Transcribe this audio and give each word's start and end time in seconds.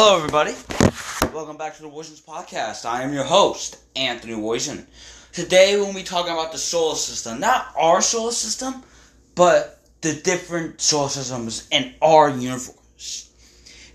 Hello, 0.00 0.16
everybody. 0.16 0.54
Welcome 1.34 1.56
back 1.56 1.74
to 1.74 1.82
the 1.82 1.88
Woisens 1.88 2.22
Podcast. 2.22 2.84
I 2.84 3.02
am 3.02 3.12
your 3.12 3.24
host, 3.24 3.78
Anthony 3.96 4.34
Woisen. 4.34 4.86
Today, 5.32 5.74
we'll 5.74 5.92
be 5.92 6.04
talking 6.04 6.32
about 6.32 6.52
the 6.52 6.58
solar 6.58 6.94
system. 6.94 7.40
Not 7.40 7.74
our 7.76 8.00
solar 8.00 8.30
system, 8.30 8.84
but 9.34 9.82
the 10.02 10.12
different 10.12 10.80
solar 10.80 11.08
systems 11.08 11.66
in 11.72 11.94
our 12.00 12.30
universe. 12.30 13.28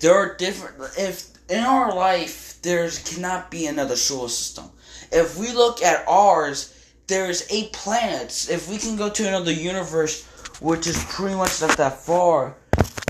There 0.00 0.12
are 0.12 0.34
different. 0.34 0.92
If 0.98 1.28
in 1.48 1.60
our 1.60 1.94
life, 1.94 2.60
there 2.62 2.90
cannot 2.90 3.52
be 3.52 3.66
another 3.66 3.94
solar 3.94 4.28
system. 4.28 4.70
If 5.12 5.38
we 5.38 5.52
look 5.52 5.84
at 5.84 6.04
ours, 6.08 6.74
there's 7.06 7.46
eight 7.48 7.74
planets. 7.74 8.50
If 8.50 8.68
we 8.68 8.78
can 8.78 8.96
go 8.96 9.08
to 9.08 9.28
another 9.28 9.52
universe, 9.52 10.24
which 10.60 10.88
is 10.88 11.04
pretty 11.04 11.36
much 11.36 11.60
not 11.60 11.76
that 11.76 12.00
far, 12.00 12.56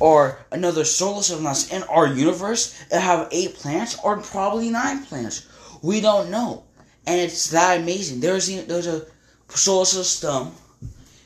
or 0.03 0.37
another 0.51 0.85
solar 0.85 1.23
system 1.23 1.45
that's 1.45 1.73
in 1.73 1.81
our 1.85 2.09
universe 2.09 2.77
that 2.91 3.01
have 3.01 3.29
eight 3.31 3.55
planets 3.55 3.97
or 4.03 4.17
probably 4.21 4.69
nine 4.69 5.05
planets. 5.05 5.47
We 5.81 6.01
don't 6.01 6.29
know. 6.29 6.65
And 7.07 7.21
it's 7.21 7.51
that 7.51 7.79
amazing. 7.81 8.19
There's 8.19 8.49
there's 8.67 8.89
a 8.89 9.07
solar 9.49 9.85
system 9.85 10.51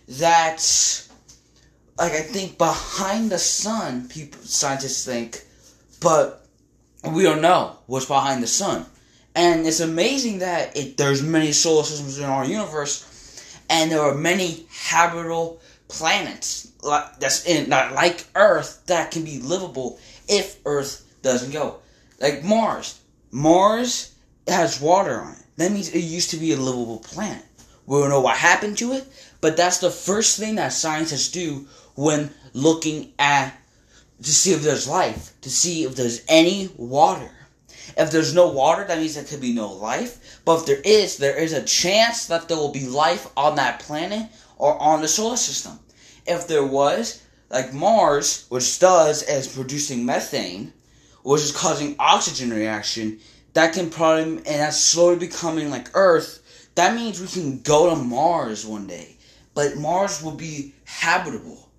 that's 0.07 1.11
like 1.99 2.13
I 2.13 2.21
think 2.21 2.59
behind 2.59 3.31
the 3.31 3.39
sun, 3.39 4.11
people 4.11 4.41
scientists 4.43 5.07
think, 5.07 5.43
but 6.03 6.47
we 7.15 7.23
don't 7.23 7.41
know 7.41 7.79
what's 7.87 8.05
behind 8.05 8.43
the 8.43 8.47
sun. 8.47 8.85
And 9.35 9.67
it's 9.67 9.81
amazing 9.81 10.41
that 10.41 10.77
it, 10.77 10.99
there's 10.99 11.23
many 11.23 11.53
solar 11.53 11.83
systems 11.85 12.19
in 12.19 12.27
our 12.27 12.45
universe, 12.45 13.59
and 13.71 13.91
there 13.91 14.03
are 14.03 14.15
many 14.15 14.67
habitable 14.71 15.63
planets 15.89 16.73
like, 16.83 17.19
that's 17.19 17.47
in 17.47 17.69
not 17.69 17.93
like 17.93 18.25
Earth 18.35 18.83
that 18.87 19.11
can 19.11 19.25
be 19.25 19.41
livable 19.41 19.99
if 20.29 20.59
Earth 20.65 21.05
doesn't 21.23 21.53
go. 21.53 21.77
Like 22.21 22.43
Mars. 22.43 23.01
Mars 23.31 24.15
has 24.47 24.81
water 24.81 25.21
on 25.21 25.33
it. 25.33 25.43
That 25.57 25.73
means 25.73 25.89
it 25.91 26.01
used 26.01 26.31
to 26.31 26.37
be 26.37 26.53
a 26.53 26.57
livable 26.57 26.99
planet. 26.99 27.45
We 27.87 28.01
don't 28.01 28.11
know 28.11 28.21
what 28.21 28.37
happened 28.37 28.79
to 28.79 28.93
it, 28.93 29.07
but 29.41 29.57
that's 29.57 29.79
the 29.79 29.91
first 29.91 30.39
thing 30.39 30.57
that 30.57 30.73
scientists 30.73 31.31
do 31.31 31.67
when 31.95 32.31
looking 32.53 33.13
at 33.19 33.55
to 34.23 34.33
see 34.33 34.53
if 34.53 34.63
there's 34.63 34.89
life, 34.89 35.33
to 35.43 35.51
see 35.51 35.85
if 35.85 35.95
there's 35.95 36.23
any 36.29 36.71
water. 36.77 37.31
If 37.97 38.11
there's 38.11 38.35
no 38.35 38.49
water, 38.49 38.85
that 38.85 38.99
means 38.99 39.15
there 39.15 39.25
could 39.25 39.41
be 39.41 39.55
no 39.55 39.73
life. 39.73 40.41
But 40.45 40.61
if 40.61 40.67
there 40.67 40.81
is, 40.85 41.17
there 41.17 41.37
is 41.37 41.53
a 41.53 41.63
chance 41.63 42.27
that 42.27 42.49
there 42.49 42.57
will 42.57 42.73
be 42.73 42.87
life 42.87 43.29
on 43.37 43.57
that 43.57 43.81
planet 43.81 44.29
or 44.57 44.81
on 44.81 45.03
the 45.03 45.09
solar 45.09 45.37
system. 45.37 45.79
If 46.27 46.49
there 46.49 46.65
was, 46.65 47.23
like 47.51 47.73
Mars, 47.73 48.47
which 48.49 48.79
does 48.79 49.23
as 49.23 49.47
producing 49.47 50.05
methane, 50.05 50.73
which 51.23 51.43
is 51.43 51.57
causing 51.57 51.97
oxygen 51.99 52.51
reaction, 52.51 53.19
that 53.55 53.73
can 53.73 53.91
probably 53.91 54.23
and 54.23 54.45
that's 54.45 54.79
slowly 54.79 55.17
becoming 55.17 55.71
like 55.71 55.89
Earth. 55.95 56.43
That 56.75 56.95
means 56.95 57.21
we 57.21 57.27
can 57.27 57.61
go 57.61 57.91
to 57.91 57.97
Mars 57.97 58.67
one 58.67 58.87
day, 58.87 59.17
but 59.55 59.77
Mars 59.77 60.23
will 60.23 60.33
be 60.33 60.75
habitable. 60.85 61.71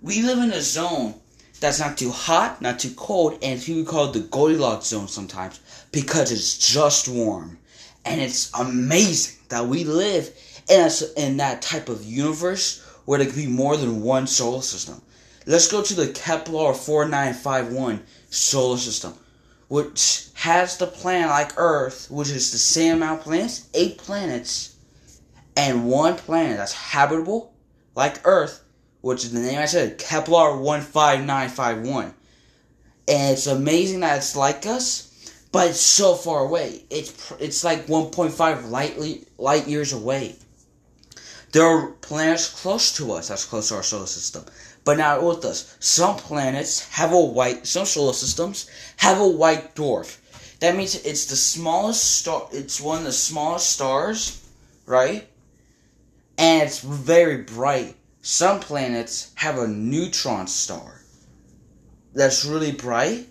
We 0.00 0.22
live 0.22 0.38
in 0.38 0.52
a 0.52 0.60
zone 0.60 1.14
that's 1.60 1.80
not 1.80 1.98
too 1.98 2.10
hot, 2.10 2.60
not 2.62 2.78
too 2.78 2.92
cold, 2.94 3.32
and 3.42 3.54
it's 3.54 3.68
even 3.68 3.84
called 3.84 4.14
the 4.14 4.20
Goldilocks 4.20 4.86
zone 4.86 5.08
sometimes 5.08 5.60
because 5.90 6.30
it's 6.30 6.58
just 6.58 7.08
warm. 7.08 7.58
And 8.04 8.20
it's 8.20 8.50
amazing 8.52 9.38
that 9.48 9.66
we 9.66 9.84
live 9.84 10.30
in, 10.68 10.80
a, 10.80 10.90
in 11.16 11.36
that 11.38 11.62
type 11.62 11.88
of 11.88 12.04
universe 12.04 12.82
where 13.04 13.18
there 13.18 13.26
could 13.26 13.36
be 13.36 13.46
more 13.46 13.76
than 13.76 14.02
one 14.02 14.26
solar 14.26 14.62
system. 14.62 15.00
Let's 15.46 15.70
go 15.70 15.82
to 15.82 15.94
the 15.94 16.08
Kepler 16.08 16.72
4951 16.72 18.02
solar 18.30 18.78
system, 18.78 19.14
which 19.68 20.28
has 20.34 20.78
the 20.78 20.86
planet 20.86 21.28
like 21.28 21.52
Earth, 21.58 22.10
which 22.10 22.30
is 22.30 22.50
the 22.50 22.58
same 22.58 22.96
amount 22.96 23.20
of 23.20 23.24
planets, 23.24 23.68
eight 23.74 23.98
planets, 23.98 24.76
and 25.56 25.86
one 25.86 26.16
planet 26.16 26.56
that's 26.56 26.72
habitable 26.72 27.52
like 27.94 28.26
Earth, 28.26 28.64
which 29.02 29.24
is 29.24 29.32
the 29.32 29.40
name 29.40 29.58
I 29.58 29.66
said, 29.66 29.98
Kepler 29.98 30.56
15951. 30.56 32.14
And 33.06 33.32
it's 33.32 33.46
amazing 33.46 34.00
that 34.00 34.16
it's 34.16 34.34
like 34.34 34.64
us, 34.66 35.30
but 35.52 35.68
it's 35.68 35.80
so 35.80 36.14
far 36.14 36.44
away. 36.46 36.84
It's 36.88 37.32
it's 37.38 37.62
like 37.62 37.86
1.5 37.86 38.70
light 38.70 39.28
light 39.38 39.68
years 39.68 39.92
away. 39.92 40.36
There 41.54 41.64
are 41.64 41.92
planets 42.00 42.48
close 42.48 42.90
to 42.96 43.12
us 43.12 43.28
that's 43.28 43.44
close 43.44 43.68
to 43.68 43.76
our 43.76 43.84
solar 43.84 44.08
system, 44.08 44.44
but 44.82 44.98
not 44.98 45.22
with 45.22 45.44
us. 45.44 45.76
Some 45.78 46.16
planets 46.16 46.88
have 46.88 47.12
a 47.12 47.20
white, 47.20 47.64
some 47.64 47.86
solar 47.86 48.12
systems 48.12 48.68
have 48.96 49.20
a 49.20 49.28
white 49.28 49.76
dwarf. 49.76 50.18
That 50.58 50.74
means 50.74 50.96
it's 50.96 51.26
the 51.26 51.36
smallest 51.36 52.18
star, 52.18 52.48
it's 52.50 52.80
one 52.80 52.98
of 52.98 53.04
the 53.04 53.12
smallest 53.12 53.70
stars, 53.70 54.44
right? 54.84 55.28
And 56.38 56.64
it's 56.64 56.80
very 56.80 57.42
bright. 57.42 57.94
Some 58.20 58.58
planets 58.58 59.30
have 59.36 59.56
a 59.56 59.68
neutron 59.68 60.48
star 60.48 61.02
that's 62.14 62.44
really 62.44 62.72
bright 62.72 63.28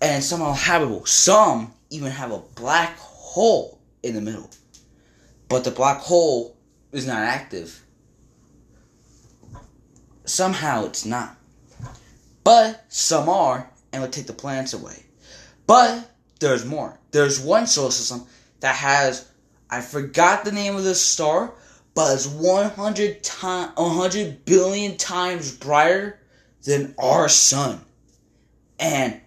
and 0.00 0.22
some 0.22 0.40
are 0.40 0.54
habitable. 0.54 1.04
Some 1.04 1.74
even 1.90 2.12
have 2.12 2.30
a 2.30 2.44
black 2.54 2.96
hole 2.96 3.80
in 4.04 4.14
the 4.14 4.20
middle. 4.20 4.50
But 5.48 5.64
the 5.64 5.72
black 5.72 5.98
hole 5.98 6.54
is 6.92 7.06
not 7.06 7.22
active. 7.22 7.82
Somehow 10.24 10.86
it's 10.86 11.04
not. 11.04 11.36
But 12.44 12.84
some 12.88 13.28
are, 13.28 13.70
and 13.92 14.02
would 14.02 14.12
take 14.12 14.26
the 14.26 14.32
planets 14.32 14.72
away. 14.72 15.04
But 15.66 16.10
there's 16.40 16.64
more. 16.64 16.98
There's 17.10 17.40
one 17.40 17.66
solar 17.66 17.90
system 17.90 18.26
that 18.60 18.74
has, 18.76 19.28
I 19.70 19.80
forgot 19.80 20.44
the 20.44 20.52
name 20.52 20.76
of 20.76 20.84
this 20.84 21.04
star, 21.04 21.52
but 21.94 22.14
it's 22.14 22.26
100 22.26 23.22
time, 23.22 23.72
100 23.74 24.44
billion 24.44 24.96
times 24.96 25.54
brighter 25.54 26.20
than 26.62 26.94
our 26.98 27.28
sun. 27.28 27.80
And 28.78 29.20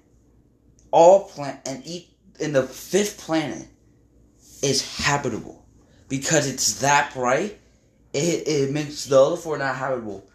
all 0.92 1.26
planet 1.26 1.62
and 1.66 1.86
each 1.86 2.08
in 2.40 2.54
the 2.54 2.64
fifth 2.64 3.20
planet 3.20 3.68
is 4.64 4.98
habitable 4.98 5.61
because 6.12 6.46
it's 6.46 6.82
that 6.82 7.14
bright, 7.14 7.58
it, 8.12 8.46
it 8.46 8.72
makes 8.74 9.06
the 9.06 9.18
other 9.18 9.38
four 9.38 9.58
not 9.58 9.78
habitable. 9.78 10.30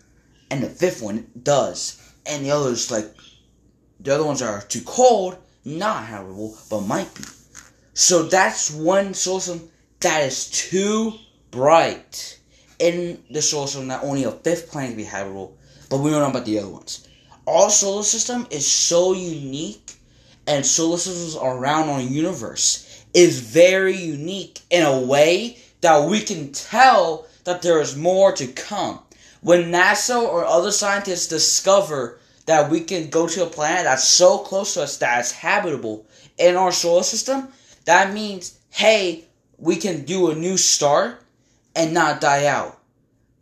And 0.51 0.63
the 0.63 0.71
fifth 0.71 1.03
one 1.03 1.31
does. 1.43 2.03
And 2.25 2.47
the 2.47 2.51
others, 2.51 2.91
like, 2.91 3.15
the 4.01 4.15
other 4.15 4.25
ones 4.25 4.41
are 4.41 4.63
too 4.63 4.81
cold, 4.87 5.37
not 5.67 6.05
habitable, 6.05 6.57
but 6.71 6.81
might 6.81 7.15
be. 7.15 7.25
So 7.93 8.23
that's 8.23 8.71
one 8.71 9.13
solar 9.13 9.41
system 9.41 9.69
that 10.01 10.23
is 10.23 10.49
too 10.51 11.13
bright 11.51 12.41
in 12.79 13.23
the 13.31 13.43
solar 13.43 13.67
system 13.67 13.89
that 13.89 14.03
only 14.03 14.25
a 14.25 14.33
fifth 14.33 14.71
planet 14.71 14.93
can 14.93 14.97
be 14.97 15.05
habitable, 15.05 15.59
but 15.91 15.99
we 15.99 16.11
don't 16.11 16.23
know 16.23 16.31
about 16.31 16.47
the 16.47 16.59
other 16.59 16.71
ones. 16.71 17.07
Our 17.47 17.69
solar 17.69 18.03
system 18.03 18.47
is 18.51 18.67
so 18.67 19.13
unique, 19.13 19.93
and 20.47 20.65
solar 20.65 20.97
systems 20.97 21.37
around 21.37 21.91
our 21.91 22.01
universe 22.01 23.05
is 23.13 23.41
very 23.41 23.97
unique 23.97 24.61
in 24.71 24.83
a 24.83 25.01
way 25.01 25.59
that 25.81 26.09
we 26.09 26.21
can 26.21 26.53
tell 26.53 27.27
that 27.45 27.63
there 27.63 27.81
is 27.81 27.97
more 27.97 28.33
to 28.33 28.47
come. 28.47 29.01
When 29.41 29.71
NASA 29.71 30.21
or 30.21 30.45
other 30.45 30.73
scientists 30.73 31.29
discover 31.29 32.19
that 32.47 32.71
we 32.71 32.81
can 32.81 33.11
go 33.11 33.27
to 33.29 33.45
a 33.45 33.51
planet 33.51 33.85
that's 33.85 34.07
so 34.07 34.39
close 34.39 34.75
to 34.75 34.83
us 34.83 34.99
that 34.99 35.21
it's 35.21 35.33
habitable 35.33 36.07
in 36.39 36.57
our 36.57 36.73
solar 36.73 37.03
system, 37.03 37.49
that 37.85 38.13
means, 38.13 38.59
hey, 38.71 39.25
we 39.59 39.77
can 39.77 40.05
do 40.05 40.31
a 40.31 40.35
new 40.35 40.57
start 40.57 41.23
and 41.75 41.95
not 41.95 42.21
die 42.21 42.47
out. 42.47 42.79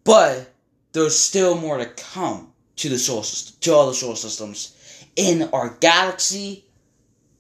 But 0.04 0.52
there's 0.92 1.18
still 1.18 1.56
more 1.56 1.78
to 1.78 1.86
come 1.86 2.52
to 2.76 2.88
the 2.88 2.98
solar 2.98 3.22
system, 3.22 3.56
to 3.60 3.76
other 3.76 3.94
solar 3.94 4.16
systems 4.16 4.76
in 5.16 5.48
our 5.52 5.76
galaxy. 5.80 6.64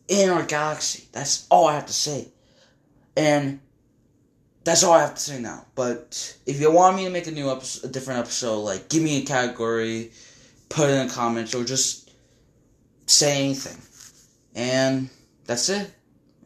In 0.08 0.30
our 0.30 0.44
galaxy. 0.44 1.08
That's 1.12 1.46
all 1.50 1.66
I 1.66 1.74
have 1.74 1.86
to 1.86 1.92
say. 1.92 2.28
And 3.16 3.60
that's 4.64 4.82
all 4.82 4.92
I 4.92 5.00
have 5.00 5.14
to 5.14 5.20
say 5.20 5.40
now. 5.40 5.66
But 5.74 6.36
if 6.46 6.60
you 6.60 6.70
want 6.70 6.96
me 6.96 7.04
to 7.04 7.10
make 7.10 7.26
a 7.26 7.30
new 7.30 7.50
episode, 7.50 7.88
a 7.88 7.92
different 7.92 8.20
episode, 8.20 8.60
like 8.60 8.88
give 8.88 9.02
me 9.02 9.22
a 9.22 9.26
category, 9.26 10.10
put 10.68 10.88
it 10.88 10.94
in 10.94 11.06
the 11.06 11.12
comments, 11.12 11.54
or 11.54 11.64
just 11.64 12.10
say 13.06 13.44
anything. 13.44 13.80
And 14.54 15.10
that's 15.44 15.68
it. 15.68 15.92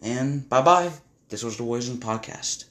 And 0.03 0.49
bye 0.49 0.63
bye. 0.63 0.91
This 1.29 1.45
was 1.45 1.57
the 1.57 1.63
Woisens 1.63 1.99
Podcast. 1.99 2.65